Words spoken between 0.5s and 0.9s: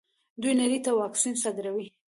نړۍ